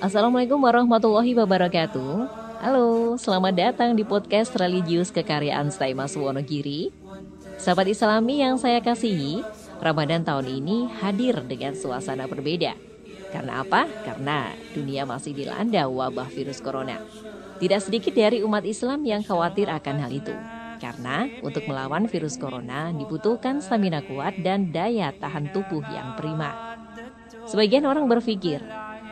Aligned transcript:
Assalamualaikum 0.00 0.56
warahmatullahi 0.56 1.36
wabarakatuh. 1.36 2.12
Halo, 2.64 3.20
selamat 3.20 3.52
datang 3.52 3.92
di 3.92 4.00
podcast 4.00 4.56
religius 4.56 5.12
kekaryaan 5.12 5.68
Staimas 5.68 6.16
Wonogiri. 6.16 6.88
Sahabat 7.60 7.84
Islami 7.84 8.40
yang 8.40 8.56
saya 8.56 8.80
kasihi, 8.80 9.44
Ramadan 9.76 10.24
tahun 10.24 10.48
ini 10.48 10.88
hadir 11.04 11.44
dengan 11.44 11.76
suasana 11.76 12.24
berbeda. 12.24 12.72
Karena 13.28 13.60
apa? 13.60 13.84
Karena 14.08 14.56
dunia 14.72 15.04
masih 15.04 15.36
dilanda 15.36 15.84
wabah 15.84 16.32
virus 16.32 16.64
corona. 16.64 16.96
Tidak 17.60 17.84
sedikit 17.84 18.16
dari 18.16 18.40
umat 18.40 18.64
Islam 18.64 19.04
yang 19.04 19.20
khawatir 19.20 19.68
akan 19.68 20.00
hal 20.00 20.12
itu. 20.16 20.32
Karena 20.76 21.28
untuk 21.40 21.64
melawan 21.64 22.04
virus 22.06 22.36
corona 22.36 22.92
dibutuhkan 22.92 23.64
stamina 23.64 24.04
kuat 24.04 24.36
dan 24.44 24.70
daya 24.70 25.12
tahan 25.16 25.50
tubuh 25.50 25.82
yang 25.88 26.16
prima. 26.20 26.76
Sebagian 27.46 27.86
orang 27.86 28.10
berpikir, 28.10 28.60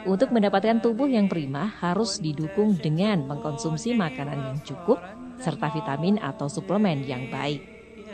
untuk 0.04 0.36
mendapatkan 0.36 0.84
tubuh 0.84 1.08
yang 1.08 1.32
prima 1.32 1.72
harus 1.80 2.20
didukung 2.20 2.76
dengan 2.76 3.24
mengkonsumsi 3.24 3.96
makanan 3.96 4.36
yang 4.52 4.58
cukup 4.60 5.00
serta 5.40 5.72
vitamin 5.72 6.20
atau 6.20 6.46
suplemen 6.46 7.08
yang 7.08 7.32
baik. 7.32 7.64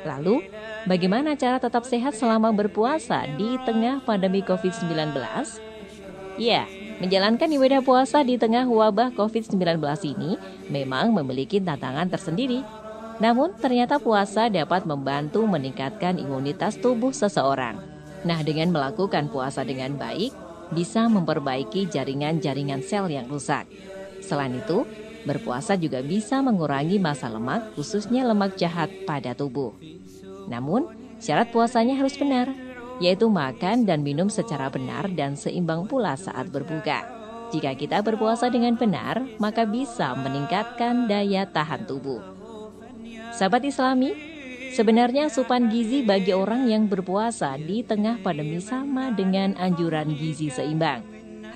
Lalu, 0.07 0.49
bagaimana 0.89 1.37
cara 1.37 1.61
tetap 1.61 1.85
sehat 1.85 2.17
selama 2.17 2.55
berpuasa 2.55 3.27
di 3.37 3.59
tengah 3.67 4.01
pandemi 4.07 4.41
COVID-19? 4.41 5.13
Ya, 6.41 6.65
menjalankan 7.03 7.51
ibadah 7.53 7.85
puasa 7.85 8.25
di 8.25 8.41
tengah 8.41 8.65
wabah 8.65 9.13
COVID-19 9.13 9.61
ini 10.09 10.41
memang 10.73 11.13
memiliki 11.13 11.61
tantangan 11.61 12.09
tersendiri. 12.09 12.65
Namun, 13.21 13.53
ternyata 13.61 14.01
puasa 14.01 14.49
dapat 14.49 14.89
membantu 14.89 15.45
meningkatkan 15.45 16.17
imunitas 16.17 16.81
tubuh 16.81 17.13
seseorang. 17.13 17.77
Nah, 18.25 18.41
dengan 18.41 18.73
melakukan 18.73 19.29
puasa 19.29 19.61
dengan 19.61 19.97
baik, 20.01 20.33
bisa 20.73 21.05
memperbaiki 21.09 21.89
jaringan-jaringan 21.93 22.81
sel 22.81 23.13
yang 23.13 23.29
rusak. 23.29 23.69
Selain 24.25 24.57
itu, 24.57 24.89
berpuasa 25.29 25.77
juga 25.77 26.01
bisa 26.01 26.41
mengurangi 26.41 26.97
masa 26.97 27.29
lemak, 27.29 27.77
khususnya 27.77 28.25
lemak 28.25 28.57
jahat 28.57 28.89
pada 29.05 29.37
tubuh. 29.37 29.77
Namun, 30.49 30.89
syarat 31.21 31.53
puasanya 31.53 32.01
harus 32.01 32.17
benar, 32.17 32.49
yaitu 33.05 33.29
makan 33.29 33.85
dan 33.85 34.01
minum 34.01 34.33
secara 34.33 34.73
benar 34.73 35.13
dan 35.13 35.37
seimbang 35.37 35.85
pula 35.85 36.17
saat 36.17 36.49
berbuka. 36.49 37.05
Jika 37.51 37.75
kita 37.75 38.01
berpuasa 38.01 38.47
dengan 38.49 38.79
benar, 38.79 39.21
maka 39.43 39.67
bisa 39.67 40.15
meningkatkan 40.15 41.11
daya 41.11 41.45
tahan 41.51 41.85
tubuh. 41.85 42.40
Sahabat 43.41 43.65
Islami, 43.65 44.13
Sebenarnya 44.77 45.33
asupan 45.33 45.73
gizi 45.73 46.05
bagi 46.05 46.31
orang 46.31 46.69
yang 46.69 46.87
berpuasa 46.87 47.57
di 47.57 47.81
tengah 47.83 48.21
pandemi 48.21 48.61
sama 48.61 49.11
dengan 49.11 49.57
anjuran 49.57 50.15
gizi 50.15 50.53
seimbang. 50.53 51.03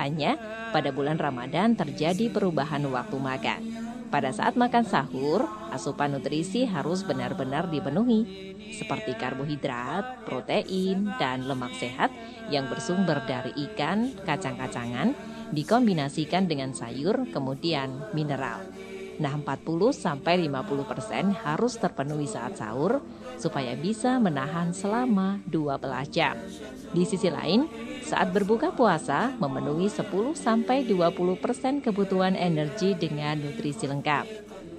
Hanya 0.00 0.34
pada 0.74 0.90
bulan 0.90 1.20
Ramadan 1.20 1.76
terjadi 1.76 2.32
perubahan 2.32 2.82
waktu 2.88 3.14
makan. 3.20 3.60
Pada 4.08 4.32
saat 4.32 4.56
makan 4.56 4.82
sahur, 4.88 5.44
asupan 5.70 6.16
nutrisi 6.16 6.66
harus 6.66 7.04
benar-benar 7.06 7.70
dipenuhi, 7.70 8.56
seperti 8.74 9.14
karbohidrat, 9.14 10.24
protein, 10.26 11.12
dan 11.20 11.46
lemak 11.46 11.76
sehat 11.78 12.10
yang 12.48 12.66
bersumber 12.66 13.22
dari 13.28 13.54
ikan, 13.70 14.10
kacang-kacangan, 14.24 15.14
dikombinasikan 15.52 16.48
dengan 16.50 16.74
sayur, 16.74 17.28
kemudian 17.30 18.10
mineral. 18.16 18.64
Nah 19.22 19.38
40-50% 19.38 20.50
harus 21.46 21.74
terpenuhi 21.78 22.26
saat 22.26 22.58
sahur 22.58 22.98
supaya 23.38 23.78
bisa 23.78 24.18
menahan 24.18 24.74
selama 24.74 25.38
12 25.46 26.10
jam. 26.10 26.34
Di 26.94 27.02
sisi 27.06 27.30
lain, 27.30 27.66
saat 28.02 28.30
berbuka 28.34 28.74
puasa 28.74 29.34
memenuhi 29.38 29.90
10-20% 29.90 31.82
kebutuhan 31.82 32.34
energi 32.38 32.94
dengan 32.94 33.38
nutrisi 33.38 33.86
lengkap. 33.86 34.26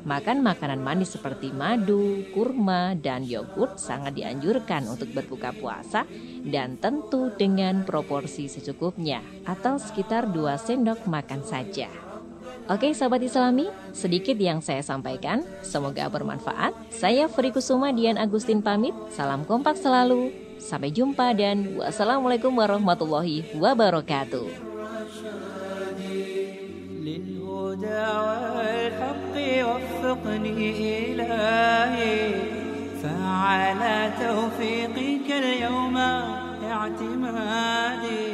Makan 0.06 0.46
makanan 0.46 0.86
manis 0.86 1.18
seperti 1.18 1.50
madu, 1.50 2.22
kurma, 2.30 2.94
dan 2.94 3.26
yogurt 3.26 3.82
sangat 3.82 4.14
dianjurkan 4.14 4.86
untuk 4.86 5.10
berbuka 5.10 5.50
puasa 5.58 6.06
dan 6.46 6.78
tentu 6.78 7.34
dengan 7.34 7.82
proporsi 7.82 8.46
secukupnya 8.46 9.26
atau 9.50 9.82
sekitar 9.82 10.30
2 10.30 10.62
sendok 10.62 11.10
makan 11.10 11.42
saja. 11.42 12.05
Oke 12.71 12.95
sahabat 12.95 13.19
islami, 13.27 13.67
sedikit 13.91 14.39
yang 14.39 14.63
saya 14.63 14.79
sampaikan, 14.79 15.43
semoga 15.67 16.07
bermanfaat. 16.07 16.71
Saya 16.95 17.27
Fri 17.27 17.51
Kusuma 17.51 17.91
Dian 17.91 18.15
Agustin 18.15 18.63
pamit, 18.63 18.95
salam 19.11 19.43
kompak 19.43 19.75
selalu. 19.75 20.31
Sampai 20.61 20.95
jumpa 20.95 21.35
dan 21.35 21.81
wassalamualaikum 21.81 22.53
warahmatullahi 22.55 23.57
wabarakatuh. 23.59 24.71
فعلى 33.01 34.13
توفيقك 34.21 35.29
اليوم 35.33 35.97
اعتمادي 36.69 38.29